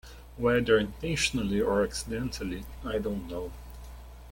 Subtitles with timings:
[0.35, 3.51] Whether intentionally or accidentally, I don't know.